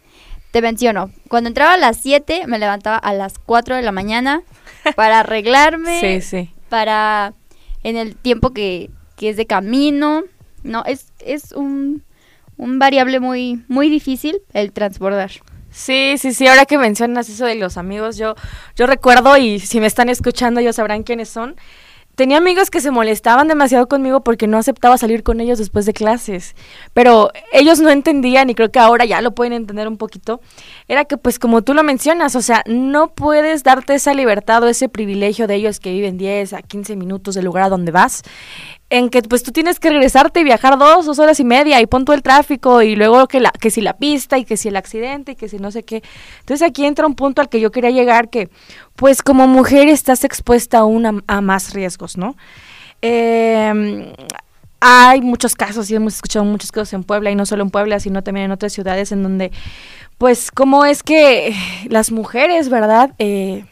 Te 0.51 0.61
menciono, 0.61 1.11
cuando 1.29 1.47
entraba 1.47 1.73
a 1.73 1.77
las 1.77 1.97
7, 1.97 2.43
me 2.47 2.59
levantaba 2.59 2.97
a 2.97 3.13
las 3.13 3.39
4 3.39 3.75
de 3.75 3.81
la 3.81 3.91
mañana 3.91 4.43
para 4.95 5.21
arreglarme. 5.21 5.99
sí, 5.99 6.21
sí. 6.21 6.49
Para, 6.69 7.33
en 7.83 7.97
el 7.97 8.15
tiempo 8.15 8.51
que, 8.51 8.89
que 9.15 9.29
es 9.29 9.37
de 9.37 9.45
camino. 9.45 10.23
No, 10.63 10.83
es, 10.85 11.11
es 11.19 11.51
un, 11.51 12.03
un 12.57 12.79
variable 12.79 13.19
muy, 13.19 13.63
muy 13.67 13.89
difícil 13.89 14.41
el 14.53 14.71
transbordar. 14.71 15.31
Sí, 15.71 16.15
sí, 16.19 16.33
sí, 16.33 16.47
ahora 16.47 16.65
que 16.65 16.77
mencionas 16.77 17.29
eso 17.29 17.45
de 17.45 17.55
los 17.55 17.77
amigos, 17.77 18.17
yo, 18.17 18.35
yo 18.75 18.85
recuerdo 18.85 19.35
y 19.37 19.59
si 19.59 19.79
me 19.79 19.87
están 19.87 20.07
escuchando 20.07 20.59
ellos 20.59 20.75
sabrán 20.75 21.01
quiénes 21.01 21.29
son. 21.29 21.55
Tenía 22.15 22.37
amigos 22.37 22.69
que 22.69 22.79
se 22.79 22.91
molestaban 22.91 23.47
demasiado 23.47 23.87
conmigo 23.87 24.23
porque 24.23 24.45
no 24.45 24.59
aceptaba 24.59 24.97
salir 24.99 25.23
con 25.23 25.41
ellos 25.41 25.57
después 25.57 25.87
de 25.87 25.93
clases, 25.93 26.55
pero 26.93 27.31
ellos 27.51 27.79
no 27.79 27.89
entendían 27.89 28.51
y 28.51 28.55
creo 28.55 28.71
que 28.71 28.77
ahora 28.77 29.05
ya 29.05 29.21
lo 29.21 29.33
pueden 29.33 29.53
entender 29.53 29.87
un 29.87 29.97
poquito. 29.97 30.39
Era 30.87 31.05
que 31.05 31.17
pues 31.17 31.39
como 31.39 31.63
tú 31.63 31.73
lo 31.73 31.81
mencionas, 31.81 32.35
o 32.35 32.41
sea, 32.43 32.63
no 32.67 33.13
puedes 33.15 33.63
darte 33.63 33.95
esa 33.95 34.13
libertad 34.13 34.61
o 34.61 34.67
ese 34.67 34.89
privilegio 34.89 35.47
de 35.47 35.55
ellos 35.55 35.79
que 35.79 35.91
viven 35.91 36.19
10 36.19 36.53
a 36.53 36.61
15 36.61 36.95
minutos 36.95 37.33
del 37.33 37.45
lugar 37.45 37.63
a 37.63 37.69
donde 37.69 37.91
vas 37.91 38.23
en 38.93 39.09
que 39.09 39.23
pues 39.23 39.41
tú 39.41 39.51
tienes 39.51 39.79
que 39.79 39.89
regresarte 39.89 40.41
y 40.41 40.43
viajar 40.43 40.77
dos, 40.77 41.07
dos 41.07 41.17
horas 41.17 41.39
y 41.39 41.43
media 41.43 41.81
y 41.81 41.87
pon 41.87 42.05
todo 42.05 42.15
el 42.15 42.21
tráfico 42.21 42.83
y 42.83 42.95
luego 42.95 43.27
que, 43.27 43.39
la, 43.39 43.49
que 43.49 43.71
si 43.71 43.81
la 43.81 43.93
pista 43.93 44.37
y 44.37 44.45
que 44.45 44.55
si 44.55 44.67
el 44.67 44.75
accidente 44.75 45.31
y 45.31 45.35
que 45.35 45.49
si 45.49 45.57
no 45.57 45.71
sé 45.71 45.81
qué. 45.81 46.03
Entonces 46.41 46.67
aquí 46.67 46.85
entra 46.85 47.07
un 47.07 47.15
punto 47.15 47.41
al 47.41 47.49
que 47.49 47.59
yo 47.59 47.71
quería 47.71 47.89
llegar 47.89 48.29
que 48.29 48.51
pues 48.95 49.23
como 49.23 49.47
mujer 49.47 49.87
estás 49.87 50.23
expuesta 50.23 50.77
aún 50.77 51.23
a, 51.25 51.41
más 51.41 51.73
riesgos, 51.73 52.17
¿no? 52.17 52.35
Em, 53.01 54.13
hay 54.79 55.21
muchos 55.21 55.55
casos 55.55 55.89
y 55.89 55.95
hemos 55.95 56.13
escuchado 56.13 56.45
muchos 56.45 56.71
casos 56.71 56.93
en 56.93 57.03
Puebla 57.03 57.31
y 57.31 57.35
no 57.35 57.47
solo 57.47 57.63
en 57.63 57.71
Puebla, 57.71 57.99
sino 57.99 58.21
también 58.21 58.45
en 58.45 58.51
otras 58.51 58.73
ciudades 58.73 59.11
en 59.11 59.23
donde, 59.23 59.51
pues, 60.19 60.51
cómo 60.51 60.85
es 60.85 61.01
que 61.01 61.55
las 61.89 62.11
mujeres, 62.11 62.69
¿verdad? 62.69 63.15
Eh, 63.17 63.65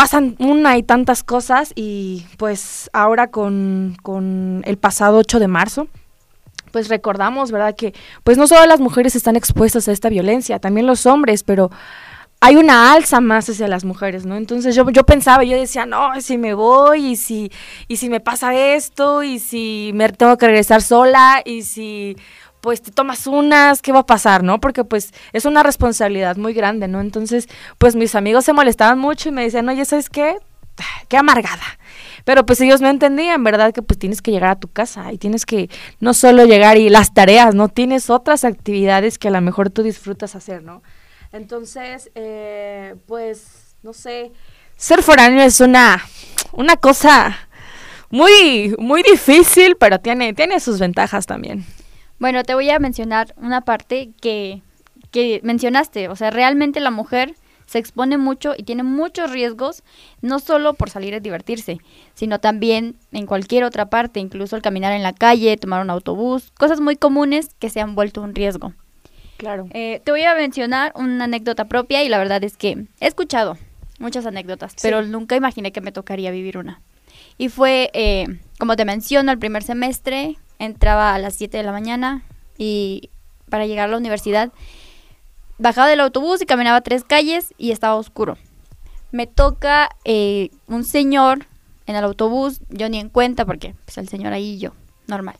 pasan 0.00 0.34
una 0.38 0.78
y 0.78 0.82
tantas 0.82 1.22
cosas 1.22 1.74
y 1.76 2.24
pues 2.38 2.88
ahora 2.94 3.30
con, 3.30 3.98
con 4.02 4.62
el 4.64 4.78
pasado 4.78 5.18
8 5.18 5.38
de 5.38 5.46
marzo, 5.46 5.88
pues 6.72 6.88
recordamos, 6.88 7.52
¿verdad? 7.52 7.74
Que 7.76 7.92
pues 8.24 8.38
no 8.38 8.46
solo 8.46 8.64
las 8.64 8.80
mujeres 8.80 9.14
están 9.14 9.36
expuestas 9.36 9.88
a 9.88 9.92
esta 9.92 10.08
violencia, 10.08 10.58
también 10.58 10.86
los 10.86 11.04
hombres, 11.04 11.42
pero 11.42 11.70
hay 12.40 12.56
una 12.56 12.94
alza 12.94 13.20
más 13.20 13.50
hacia 13.50 13.68
las 13.68 13.84
mujeres, 13.84 14.24
¿no? 14.24 14.38
Entonces 14.38 14.74
yo, 14.74 14.88
yo 14.88 15.04
pensaba, 15.04 15.44
yo 15.44 15.54
decía, 15.58 15.84
no, 15.84 16.18
si 16.22 16.38
me 16.38 16.54
voy 16.54 17.08
y 17.08 17.16
si, 17.16 17.52
y 17.86 17.96
si 17.98 18.08
me 18.08 18.20
pasa 18.20 18.54
esto 18.54 19.22
y 19.22 19.38
si 19.38 19.90
me 19.92 20.08
tengo 20.08 20.38
que 20.38 20.46
regresar 20.46 20.80
sola 20.80 21.42
y 21.44 21.60
si 21.60 22.16
pues 22.60 22.82
te 22.82 22.90
tomas 22.90 23.26
unas, 23.26 23.82
¿qué 23.82 23.92
va 23.92 24.00
a 24.00 24.06
pasar, 24.06 24.42
no? 24.42 24.60
Porque 24.60 24.84
pues 24.84 25.12
es 25.32 25.44
una 25.44 25.62
responsabilidad 25.62 26.36
muy 26.36 26.52
grande, 26.52 26.88
¿no? 26.88 27.00
Entonces, 27.00 27.48
pues 27.78 27.96
mis 27.96 28.14
amigos 28.14 28.44
se 28.44 28.52
molestaban 28.52 28.98
mucho 28.98 29.28
y 29.28 29.32
me 29.32 29.42
decían, 29.42 29.68
oye, 29.68 29.84
¿sabes 29.84 30.08
qué? 30.10 30.36
Qué 31.08 31.16
amargada. 31.16 31.62
Pero 32.24 32.44
pues 32.44 32.60
ellos 32.60 32.80
no 32.80 32.88
entendían, 32.88 33.42
¿verdad? 33.42 33.72
Que 33.72 33.82
pues 33.82 33.98
tienes 33.98 34.22
que 34.22 34.30
llegar 34.30 34.50
a 34.50 34.60
tu 34.60 34.68
casa 34.68 35.12
y 35.12 35.18
tienes 35.18 35.46
que 35.46 35.70
no 36.00 36.14
solo 36.14 36.44
llegar 36.44 36.76
y 36.76 36.90
las 36.90 37.14
tareas, 37.14 37.54
¿no? 37.54 37.68
Tienes 37.68 38.10
otras 38.10 38.44
actividades 38.44 39.18
que 39.18 39.28
a 39.28 39.30
lo 39.30 39.40
mejor 39.40 39.70
tú 39.70 39.82
disfrutas 39.82 40.36
hacer, 40.36 40.62
¿no? 40.62 40.82
Entonces, 41.32 42.10
eh, 42.14 42.96
pues, 43.06 43.74
no 43.82 43.92
sé, 43.92 44.32
ser 44.76 45.02
foráneo 45.02 45.42
es 45.42 45.60
una, 45.60 46.02
una 46.52 46.76
cosa 46.76 47.36
muy, 48.10 48.74
muy 48.78 49.02
difícil, 49.02 49.76
pero 49.76 50.00
tiene, 50.00 50.34
tiene 50.34 50.58
sus 50.60 50.78
ventajas 50.78 51.26
también. 51.26 51.64
Bueno, 52.20 52.44
te 52.44 52.54
voy 52.54 52.68
a 52.68 52.78
mencionar 52.78 53.34
una 53.38 53.62
parte 53.62 54.10
que, 54.20 54.62
que 55.10 55.40
mencionaste, 55.42 56.08
o 56.08 56.16
sea, 56.16 56.30
realmente 56.30 56.78
la 56.78 56.90
mujer 56.90 57.34
se 57.64 57.78
expone 57.78 58.18
mucho 58.18 58.52
y 58.56 58.64
tiene 58.64 58.82
muchos 58.82 59.30
riesgos, 59.30 59.82
no 60.20 60.38
solo 60.38 60.74
por 60.74 60.90
salir 60.90 61.14
a 61.14 61.20
divertirse, 61.20 61.78
sino 62.14 62.38
también 62.38 62.96
en 63.10 63.24
cualquier 63.24 63.64
otra 63.64 63.88
parte, 63.88 64.20
incluso 64.20 64.54
al 64.54 64.60
caminar 64.60 64.92
en 64.92 65.02
la 65.02 65.14
calle, 65.14 65.56
tomar 65.56 65.80
un 65.80 65.88
autobús, 65.88 66.50
cosas 66.58 66.80
muy 66.80 66.96
comunes 66.96 67.54
que 67.58 67.70
se 67.70 67.80
han 67.80 67.94
vuelto 67.94 68.20
un 68.20 68.34
riesgo. 68.34 68.74
Claro. 69.38 69.68
Eh, 69.72 70.02
te 70.04 70.10
voy 70.10 70.24
a 70.24 70.34
mencionar 70.34 70.92
una 70.96 71.24
anécdota 71.24 71.68
propia 71.68 72.02
y 72.04 72.10
la 72.10 72.18
verdad 72.18 72.44
es 72.44 72.58
que 72.58 72.86
he 73.00 73.06
escuchado 73.06 73.56
muchas 73.98 74.26
anécdotas, 74.26 74.74
pero 74.82 75.00
nunca 75.00 75.36
imaginé 75.36 75.72
que 75.72 75.80
me 75.80 75.92
tocaría 75.92 76.30
vivir 76.30 76.58
una. 76.58 76.82
Y 77.38 77.48
fue, 77.48 77.90
eh, 77.94 78.26
como 78.58 78.76
te 78.76 78.84
menciono, 78.84 79.32
el 79.32 79.38
primer 79.38 79.62
semestre, 79.62 80.36
entraba 80.60 81.14
a 81.14 81.18
las 81.18 81.34
7 81.34 81.56
de 81.56 81.62
la 81.64 81.72
mañana 81.72 82.22
y 82.56 83.10
para 83.48 83.66
llegar 83.66 83.88
a 83.88 83.90
la 83.90 83.96
universidad 83.96 84.52
bajaba 85.58 85.88
del 85.88 86.00
autobús 86.00 86.40
y 86.40 86.46
caminaba 86.46 86.80
tres 86.80 87.02
calles 87.02 87.52
y 87.58 87.72
estaba 87.72 87.96
oscuro. 87.96 88.38
Me 89.10 89.26
toca 89.26 89.90
eh, 90.04 90.50
un 90.68 90.84
señor 90.84 91.46
en 91.86 91.96
el 91.96 92.04
autobús, 92.04 92.60
yo 92.68 92.88
ni 92.88 92.98
en 92.98 93.08
cuenta 93.08 93.44
porque 93.44 93.74
pues 93.84 93.98
el 93.98 94.08
señor 94.08 94.32
ahí 94.32 94.52
y 94.52 94.58
yo, 94.58 94.72
normal. 95.08 95.36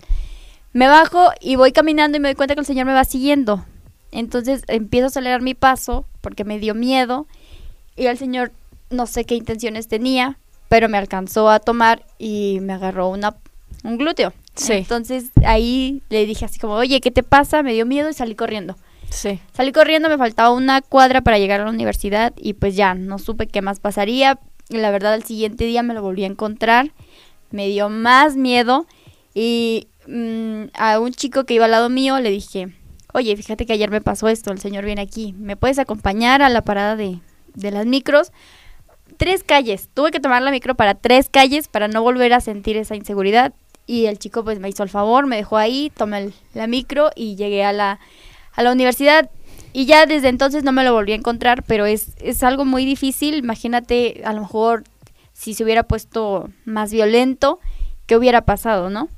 Me 0.73 0.89
bajo 0.89 1.31
y 1.41 1.57
voy 1.57 1.73
caminando 1.73 2.17
y 2.17 2.21
me 2.21 2.29
doy 2.29 2.35
cuenta 2.35 2.55
que 2.55 2.61
el 2.61 2.67
señor 2.67 2.87
me 2.87 2.93
va 2.93 3.05
siguiendo. 3.05 3.65
Entonces 4.11 4.63
empiezo 4.67 5.05
a 5.05 5.09
acelerar 5.09 5.43
mi 5.43 5.55
paso 5.55 6.05
porque 6.21 6.45
me 6.45 6.59
dio 6.59 6.75
miedo 6.75 7.27
y 7.97 8.07
el 8.07 8.19
señor 8.19 8.53
no 8.91 9.07
sé 9.07 9.25
qué 9.25 9.37
intenciones 9.37 9.87
tenía, 9.89 10.39
pero 10.69 10.89
me 10.89 10.99
alcanzó 10.99 11.49
a 11.49 11.61
tomar 11.61 12.05
y 12.19 12.59
me 12.61 12.73
agarró 12.73 13.09
una, 13.09 13.37
un 13.85 13.99
glúteo. 13.99 14.33
Sí. 14.55 14.73
Entonces 14.75 15.31
ahí 15.45 16.03
le 16.09 16.27
dije 16.27 16.45
así 16.45 16.59
como, 16.59 16.75
oye, 16.75 17.01
¿qué 17.01 17.11
te 17.11 17.23
pasa? 17.23 17.63
Me 17.63 17.73
dio 17.73 17.87
miedo 17.87 18.11
y 18.11 18.15
salí 18.15 18.35
corriendo. 18.35 18.77
Sí. 19.11 19.41
Salí 19.53 19.73
corriendo, 19.73 20.09
me 20.09 20.19
faltaba 20.19 20.51
una 20.51 20.83
cuadra 20.83 21.21
para 21.21 21.39
llegar 21.39 21.61
a 21.61 21.65
la 21.65 21.71
universidad 21.71 22.33
y 22.37 22.55
pues 22.55 22.77
ya, 22.77 22.95
no 22.95 23.19
supe 23.19 23.47
qué 23.47 23.63
más 23.63 23.81
pasaría. 23.81 24.39
Y 24.69 24.77
la 24.77 24.91
verdad, 24.91 25.15
al 25.15 25.25
siguiente 25.25 25.65
día 25.65 25.83
me 25.83 25.95
lo 25.95 26.03
volví 26.03 26.23
a 26.25 26.29
encontrar, 26.29 26.93
me 27.51 27.67
dio 27.69 27.89
más 27.89 28.37
miedo 28.37 28.87
y 29.35 29.89
mm, 30.07 30.65
a 30.75 31.01
un 31.01 31.13
chico 31.13 31.45
que 31.45 31.55
iba 31.55 31.65
al 31.65 31.73
lado 31.73 31.89
mío 31.89 32.21
le 32.21 32.31
dije, 32.31 32.69
oye, 33.13 33.37
fíjate 33.37 33.67
que 33.67 33.73
ayer 33.73 33.91
me 33.91 34.01
pasó 34.01 34.29
esto, 34.29 34.53
el 34.53 34.61
señor 34.61 34.85
viene 34.85 35.03
aquí, 35.03 35.35
¿me 35.39 35.57
puedes 35.57 35.81
acompañar 35.81 36.43
a 36.43 36.49
la 36.49 36.63
parada 36.63 36.95
de, 36.95 37.19
de 37.55 37.71
las 37.73 37.87
micros? 37.87 38.31
Tres 39.17 39.43
calles, 39.43 39.89
tuve 39.93 40.13
que 40.13 40.21
tomar 40.21 40.43
la 40.43 40.53
micro 40.53 40.77
para 40.77 40.95
tres 40.95 41.29
calles 41.29 41.67
para 41.67 41.89
no 41.89 42.03
volver 42.03 42.33
a 42.33 42.41
sentir 42.41 42.77
esa 42.77 42.95
inseguridad 42.95 43.53
y 43.91 44.07
el 44.07 44.19
chico 44.19 44.45
pues 44.45 44.61
me 44.61 44.69
hizo 44.69 44.83
el 44.85 44.89
favor, 44.89 45.27
me 45.27 45.37
dejó 45.37 45.57
ahí, 45.57 45.91
tomé 45.97 46.19
el- 46.19 46.35
la 46.55 46.67
micro 46.69 47.11
y 47.17 47.35
llegué 47.35 47.65
a 47.65 47.73
la, 47.73 47.99
a 48.55 48.63
la 48.63 48.71
universidad 48.73 49.29
y 49.73 49.87
ya 49.87 50.07
desde 50.07 50.29
entonces 50.29 50.63
no 50.63 50.71
me 50.73 50.85
lo 50.85 50.93
volví 50.93 51.13
a 51.13 51.17
encontrar, 51.17 51.65
pero 51.65 51.87
es, 51.87 52.13
es 52.21 52.43
algo 52.45 52.65
muy 52.65 52.85
difícil, 52.85 53.35
imagínate 53.35 54.23
a 54.25 54.33
lo 54.33 54.43
mejor 54.43 54.85
si 55.33 55.55
se 55.55 55.65
hubiera 55.65 55.83
puesto 55.85 56.51
más 56.65 56.93
violento, 56.93 57.59
¿qué 58.07 58.17
hubiera 58.17 58.43
pasado, 58.43 58.91
no? 58.91 59.09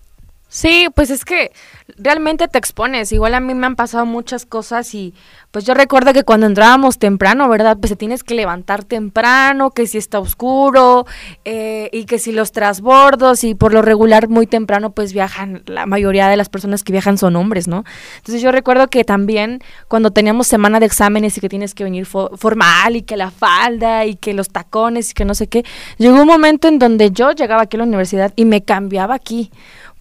Sí, 0.55 0.89
pues 0.95 1.09
es 1.09 1.25
que 1.25 1.51
realmente 1.97 2.47
te 2.47 2.59
expones. 2.59 3.11
Igual 3.11 3.33
a 3.33 3.41
mí 3.41 3.55
me 3.55 3.65
han 3.65 3.75
pasado 3.75 4.05
muchas 4.05 4.45
cosas 4.45 4.95
y 4.95 5.15
pues 5.51 5.65
yo 5.65 5.73
recuerdo 5.73 6.13
que 6.13 6.25
cuando 6.25 6.45
entrábamos 6.45 6.99
temprano, 6.99 7.49
¿verdad? 7.49 7.79
Pues 7.81 7.89
te 7.93 7.97
tienes 7.97 8.23
que 8.23 8.35
levantar 8.35 8.85
temprano, 8.85 9.71
que 9.71 9.87
si 9.87 9.97
está 9.97 10.19
oscuro 10.19 11.07
eh, 11.47 11.89
y 11.95 12.05
que 12.05 12.19
si 12.19 12.33
los 12.33 12.53
trasbordos 12.53 13.45
y 13.45 13.55
por 13.55 13.73
lo 13.73 13.81
regular 13.81 14.29
muy 14.29 14.47
temprano 14.47 14.93
pues 14.93 15.15
viajan, 15.15 15.63
la 15.65 15.87
mayoría 15.87 16.29
de 16.29 16.37
las 16.37 16.51
personas 16.51 16.85
que 16.85 16.93
viajan 16.93 17.17
son 17.17 17.35
hombres, 17.37 17.67
¿no? 17.67 17.85
Entonces 18.19 18.43
yo 18.43 18.53
recuerdo 18.53 18.89
que 18.89 19.05
también 19.05 19.61
cuando 19.89 20.11
teníamos 20.11 20.49
semana 20.49 20.81
de 20.81 20.87
exámenes 20.87 21.35
y 21.39 21.41
que 21.41 21.49
tienes 21.49 21.73
que 21.75 21.85
venir 21.85 22.07
fo- 22.07 22.37
formal 22.37 22.95
y 22.97 23.01
que 23.03 23.17
la 23.17 23.31
falda 23.31 24.05
y 24.05 24.17
que 24.17 24.35
los 24.35 24.51
tacones 24.51 25.13
y 25.13 25.15
que 25.15 25.25
no 25.25 25.35
sé 25.35 25.47
qué, 25.47 25.65
llegó 25.97 26.21
un 26.21 26.27
momento 26.29 26.69
en 26.69 26.79
donde 26.79 27.11
yo 27.11 27.33
llegaba 27.33 27.63
aquí 27.63 27.79
a 27.79 27.79
la 27.79 27.85
universidad 27.85 28.35
y 28.37 28.45
me 28.45 28.63
cambiaba 28.63 29.15
aquí. 29.15 29.51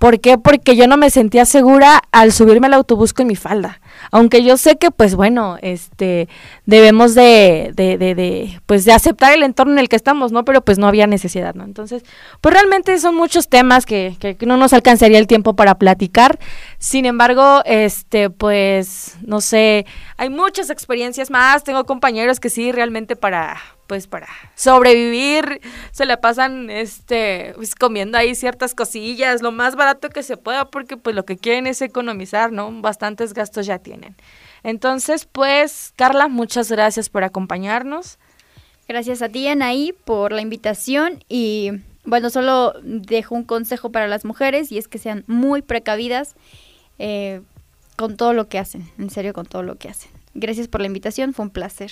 ¿Por 0.02 0.20
qué? 0.20 0.40
Porque 0.40 0.76
yo 0.76 0.88
no 0.88 0.98
me 0.98 1.12
sentía 1.12 1.46
segura 1.46 2.02
al 2.12 2.32
subirme 2.32 2.66
al 2.66 2.74
autobús 2.74 3.14
con 3.14 3.28
mi 3.28 3.36
falda. 3.36 3.80
Aunque 4.10 4.44
yo 4.44 4.58
sé 4.58 4.78
que, 4.78 4.90
pues 4.90 5.14
bueno, 5.14 5.60
este, 5.62 6.28
debemos 6.66 7.14
de, 7.14 7.72
de, 7.76 8.00
de, 8.00 8.16
de, 8.16 8.60
pues 8.66 8.84
de 8.84 8.94
aceptar 8.94 9.32
el 9.32 9.44
entorno 9.44 9.74
en 9.74 9.78
el 9.78 9.90
que 9.90 9.96
estamos, 9.96 10.32
¿no? 10.32 10.44
Pero 10.44 10.66
pues 10.66 10.80
no 10.80 10.88
había 10.88 11.06
necesidad, 11.06 11.54
¿no? 11.54 11.66
Entonces, 11.66 12.04
pues 12.42 12.52
realmente 12.52 12.98
son 12.98 13.14
muchos 13.14 13.48
temas 13.48 13.86
que, 13.86 14.18
que, 14.20 14.36
no 14.48 14.58
nos 14.58 14.74
alcanzaría 14.74 15.20
el 15.20 15.28
tiempo 15.28 15.56
para 15.56 15.76
platicar. 15.76 16.40
Sin 16.80 17.06
embargo, 17.06 17.62
este, 17.66 18.32
pues, 18.32 19.18
no 19.22 19.40
sé, 19.40 19.86
hay 20.18 20.30
muchas 20.30 20.72
experiencias 20.72 21.30
más. 21.30 21.64
Tengo 21.64 21.86
compañeros 21.86 22.40
que 22.40 22.50
sí, 22.50 22.72
realmente 22.72 23.16
para, 23.16 23.62
pues 23.92 24.08
para 24.08 24.30
sobrevivir 24.56 25.60
se 25.92 26.06
la 26.06 26.22
pasan 26.22 26.70
este 26.70 27.52
pues, 27.56 27.76
comiendo 27.76 28.18
ahí 28.18 28.36
ciertas 28.36 28.74
cosillas 28.74 29.42
lo 29.42 29.52
más 29.52 29.76
barato 29.76 30.08
que 30.08 30.24
se 30.24 30.38
pueda 30.38 30.64
porque 30.64 30.96
pues 30.96 31.14
lo 31.14 31.26
que 31.26 31.36
quieren 31.36 31.68
es 31.68 31.82
economizar 31.82 32.54
no 32.54 32.72
bastantes 32.82 33.34
gastos 33.34 33.66
ya 33.66 33.80
tienen 33.80 34.16
entonces 34.64 35.26
pues 35.26 35.92
Carla 35.98 36.30
muchas 36.30 36.72
gracias 36.72 37.10
por 37.10 37.26
acompañarnos 37.26 38.18
Gracias 38.88 39.22
a 39.22 39.28
ti, 39.28 39.46
Anaí, 39.48 39.94
por 40.06 40.32
la 40.32 40.42
invitación 40.42 41.22
y 41.28 41.72
bueno, 42.06 42.30
solo 42.30 42.74
dejo 42.82 43.36
un 43.36 43.44
consejo 43.44 43.92
para 43.92 44.08
las 44.08 44.24
mujeres 44.24 44.72
y 44.72 44.78
es 44.78 44.88
que 44.88 45.00
sean 45.00 45.26
muy 45.28 45.62
precavidas 45.62 46.36
eh, 46.98 47.42
con 47.98 48.16
todo 48.16 48.32
lo 48.32 48.48
que 48.48 48.58
hacen, 48.58 48.90
en 48.98 49.10
serio 49.10 49.34
con 49.34 49.46
todo 49.46 49.64
lo 49.64 49.76
que 49.76 49.90
hacen. 49.90 50.12
Gracias 50.34 50.70
por 50.70 50.80
la 50.80 50.88
invitación, 50.88 51.34
fue 51.34 51.44
un 51.44 51.52
placer. 51.52 51.92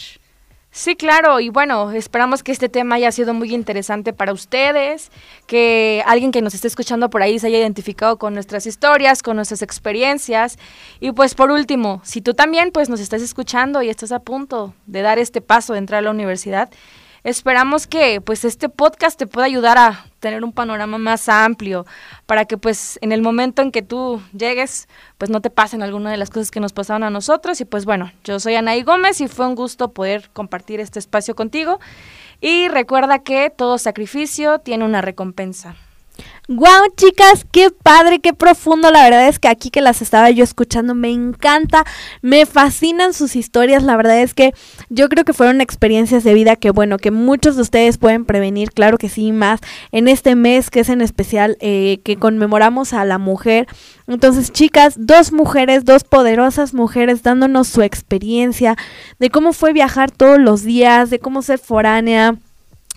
Sí, 0.72 0.96
claro, 0.96 1.40
y 1.40 1.50
bueno, 1.50 1.92
esperamos 1.92 2.44
que 2.44 2.52
este 2.52 2.70
tema 2.70 2.96
haya 2.96 3.12
sido 3.12 3.34
muy 3.34 3.56
interesante 3.56 4.14
para 4.14 4.34
ustedes, 4.34 5.12
que 5.48 6.04
alguien 6.06 6.32
que 6.32 6.44
nos 6.44 6.54
esté 6.54 6.68
escuchando 6.68 7.10
por 7.10 7.24
ahí 7.24 7.40
se 7.40 7.48
haya 7.48 7.58
identificado 7.58 8.18
con 8.18 8.36
nuestras 8.36 8.68
historias, 8.68 9.24
con 9.24 9.36
nuestras 9.36 9.64
experiencias. 9.64 10.60
Y 11.00 11.12
pues 11.12 11.34
por 11.34 11.50
último, 11.50 12.02
si 12.04 12.22
tú 12.22 12.36
también 12.36 12.72
pues 12.72 12.88
nos 12.88 13.00
estás 13.00 13.24
escuchando 13.24 13.82
y 13.82 13.90
estás 13.90 14.12
a 14.12 14.20
punto 14.20 14.76
de 14.86 15.02
dar 15.02 15.18
este 15.18 15.42
paso 15.42 15.74
de 15.74 15.80
entrar 15.80 16.00
a 16.00 16.02
la 16.04 16.12
universidad, 16.12 16.70
esperamos 17.24 17.88
que 17.88 18.22
pues 18.22 18.46
este 18.46 18.70
podcast 18.70 19.18
te 19.18 19.26
pueda 19.26 19.48
ayudar 19.48 19.80
a 19.80 20.06
tener 20.20 20.44
un 20.44 20.54
panorama 20.54 20.98
más 20.98 21.30
amplio 21.30 21.86
para 22.26 22.46
que 22.46 22.58
pues 22.58 23.00
en 23.02 23.12
el 23.12 23.22
momento 23.22 23.62
en 23.62 23.72
que 23.72 23.82
tú 23.82 24.22
llegues 24.34 24.88
pues 25.18 25.30
no 25.30 25.42
te 25.42 25.50
pasen 25.50 25.82
alguna 25.82 26.12
de 26.12 26.18
las 26.18 26.30
cosas 26.30 26.52
que 26.52 26.60
nos 26.60 26.74
pasaron 26.74 27.04
a 27.04 27.10
nosotros 27.10 27.60
y 27.62 27.66
pues 27.66 27.86
bueno, 27.86 28.12
yo 28.24 28.40
soy 28.40 28.56
Anaí 28.56 28.84
Gómez 28.84 29.22
y 29.22 29.28
fue 29.28 29.48
un 29.48 29.56
gusto 29.56 29.94
poder 29.94 30.30
compartir 30.34 30.80
este 30.80 31.00
espacio 31.00 31.36
contigo 31.36 31.80
y 32.42 32.68
recuerda 32.68 33.20
que 33.20 33.50
todo 33.50 33.78
sacrificio 33.78 34.60
tiene 34.60 34.86
una 34.86 35.02
recompensa. 35.02 35.76
Wow, 36.52 36.88
chicas, 36.98 37.46
qué 37.52 37.70
padre, 37.70 38.18
qué 38.20 38.34
profundo. 38.34 38.90
La 38.90 39.04
verdad 39.04 39.28
es 39.28 39.38
que 39.38 39.48
aquí 39.48 39.70
que 39.70 39.82
las 39.82 40.02
estaba 40.02 40.32
yo 40.32 40.44
escuchando 40.44 40.96
me 40.96 41.12
encanta, 41.12 41.86
me 42.24 42.48
fascinan 42.48 43.14
sus 43.14 43.36
historias. 43.36 43.84
La 43.84 43.96
verdad 43.96 44.20
es 44.20 44.34
que 44.34 44.56
yo 44.90 45.10
creo 45.10 45.26
que 45.26 45.34
fueron 45.34 45.62
experiencias 45.62 46.24
de 46.24 46.34
vida 46.34 46.56
que, 46.56 46.72
bueno, 46.72 46.98
que 46.98 47.12
muchos 47.12 47.56
de 47.56 47.62
ustedes 47.62 48.00
pueden 48.00 48.26
prevenir, 48.26 48.72
claro 48.72 48.98
que 48.98 49.10
sí, 49.10 49.32
más 49.32 49.60
en 49.92 50.08
este 50.08 50.36
mes 50.36 50.72
que 50.72 50.80
es 50.80 50.90
en 50.90 51.02
especial 51.02 51.56
eh, 51.60 52.00
que 52.04 52.18
conmemoramos 52.18 52.94
a 52.94 53.06
la 53.06 53.20
mujer. 53.20 53.68
Entonces, 54.08 54.52
chicas, 54.52 54.96
dos 54.98 55.32
mujeres, 55.32 55.86
dos 55.86 56.04
poderosas 56.04 56.74
mujeres 56.74 57.22
dándonos 57.22 57.68
su 57.68 57.84
experiencia 57.84 58.76
de 59.20 59.30
cómo 59.30 59.54
fue 59.54 59.72
viajar 59.72 60.10
todos 60.10 60.40
los 60.40 60.64
días, 60.64 61.12
de 61.12 61.20
cómo 61.20 61.44
ser 61.44 61.60
foránea 61.60 62.40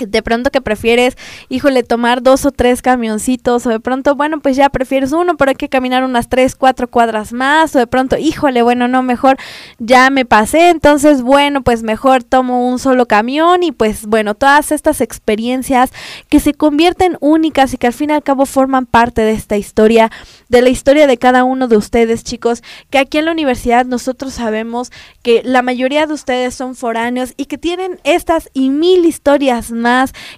de 0.06 0.23
pronto 0.23 0.50
que 0.50 0.61
prefieres, 0.61 1.16
híjole, 1.49 1.82
tomar 1.82 2.23
dos 2.23 2.44
o 2.47 2.50
tres 2.50 2.82
camioncitos, 2.82 3.66
o 3.66 3.71
de 3.71 3.80
pronto, 3.80 4.14
bueno, 4.14 4.40
pues 4.40 4.56
ya 4.56 4.68
prefieres 4.68 5.12
uno, 5.12 5.37
pero 5.37 5.50
hay 5.50 5.56
que 5.56 5.68
caminar 5.68 6.04
unas 6.04 6.28
tres, 6.28 6.56
cuatro 6.56 6.88
cuadras 6.88 7.32
más, 7.32 7.75
o 7.76 7.78
de 7.78 7.87
pronto, 7.87 8.16
híjole, 8.16 8.62
bueno, 8.62 8.88
no, 8.88 9.02
mejor 9.02 9.37
ya 9.78 10.11
me 10.11 10.25
pasé, 10.25 10.71
entonces, 10.71 11.23
bueno, 11.23 11.62
pues 11.62 11.82
mejor 11.82 12.23
tomo 12.23 12.68
un 12.68 12.78
solo 12.78 13.06
camión 13.06 13.62
y 13.62 13.73
pues, 13.73 14.06
bueno, 14.06 14.35
todas 14.35 14.73
estas 14.73 15.00
experiencias 15.00 15.90
que 16.28 16.40
se 16.40 16.54
convierten 16.54 17.16
únicas 17.21 17.75
y 17.75 17.78
que 17.78 17.87
al 17.87 17.92
fin 17.92 18.11
y 18.11 18.14
al 18.14 18.23
cabo 18.23 18.47
forman 18.47 18.87
parte 18.87 19.23
de 19.23 19.32
esta 19.32 19.56
historia, 19.56 20.11
de 20.49 20.62
la 20.62 20.68
historia 20.68 21.06
de 21.06 21.18
cada 21.18 21.44
uno 21.44 21.68
de 21.68 21.76
ustedes, 21.76 22.25
chicos, 22.25 22.62
que 22.90 22.99
aquí 22.99 23.18
en 23.18 23.26
la 23.26 23.32
universidad 23.32 23.87
nosotros 23.87 24.35
sabemos 24.35 24.90
que 25.23 25.42
la 25.44 25.62
mayoría 25.62 26.06
de 26.06 26.14
ustedes 26.14 26.54
son 26.54 26.75
foráneos 26.75 27.35
y 27.37 27.47
que 27.47 27.59
tienen 27.59 28.00
estas 28.04 28.50
y 28.52 28.71
mil 28.71 29.04
historias 29.04 29.71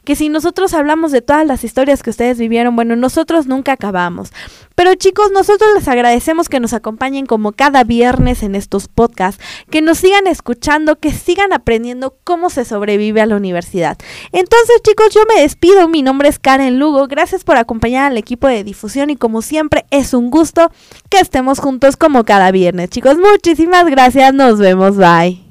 que 0.05 0.17
si 0.17 0.29
nosotros 0.29 0.75
hablamos 0.75 1.13
de 1.13 1.23
todas 1.23 1.47
las 1.47 1.65
historias 1.65 2.03
que 2.03 2.11
ustedes 2.11 2.39
vivieron, 2.39 2.77
bueno, 2.77 2.97
nosotros 2.97 3.47
nunca 3.47 3.73
acabamos. 3.73 4.33
Pero 4.75 4.95
chicos, 4.95 5.31
nosotros 5.33 5.71
les 5.75 5.87
agradecemos 5.87 6.49
que 6.49 6.61
nos 6.61 6.73
acompañen 6.73 7.27
como 7.27 7.53
cada 7.53 7.85
viernes 7.85 8.43
en 8.43 8.55
estos 8.55 8.89
podcasts, 8.89 9.43
que 9.71 9.83
nos 9.83 9.99
sigan 9.99 10.27
escuchando, 10.27 10.97
que 10.97 11.13
sigan 11.13 11.53
aprendiendo 11.53 12.17
cómo 12.25 12.51
se 12.51 12.65
sobrevive 12.65 13.21
a 13.21 13.27
la 13.27 13.37
universidad. 13.37 13.97
Entonces 14.33 14.83
chicos, 14.83 15.15
yo 15.15 15.23
me 15.33 15.41
despido, 15.43 15.89
mi 15.89 16.03
nombre 16.03 16.29
es 16.29 16.39
Karen 16.39 16.79
Lugo, 16.79 17.07
gracias 17.07 17.45
por 17.45 17.57
acompañar 17.57 18.11
al 18.11 18.19
equipo 18.19 18.49
de 18.49 18.65
difusión 18.65 19.11
y 19.11 19.17
como 19.17 19.43
siempre 19.43 19.87
es 19.91 20.13
un 20.13 20.31
gusto 20.31 20.71
que 21.09 21.19
estemos 21.19 21.61
juntos 21.61 21.97
como 21.97 22.25
cada 22.25 22.51
viernes. 22.51 22.91
Chicos, 22.91 23.17
muchísimas 23.17 23.87
gracias, 23.87 24.35
nos 24.35 24.59
vemos, 24.59 24.97
bye. 24.97 25.44